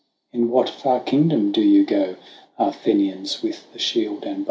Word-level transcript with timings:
In 0.33 0.49
what 0.49 0.67
far 0.67 0.99
kingdom 1.01 1.51
do 1.51 1.61
you 1.61 1.85
go, 1.85 2.15
Ah, 2.57 2.71
Fenians, 2.71 3.43
with 3.43 3.71
the 3.71 3.77
shield 3.77 4.23
and 4.23 4.37
bow 4.37 4.39